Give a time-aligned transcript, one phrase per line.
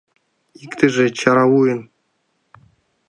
[0.63, 1.81] Иктыже чаравуйын.